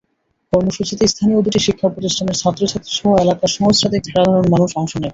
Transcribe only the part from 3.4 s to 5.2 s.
সহস্রাধিক সাধারণ মানুষ অংশ নেয়।